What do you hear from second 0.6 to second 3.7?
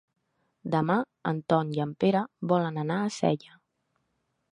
Demà en Ton i en Pere volen anar a Sella.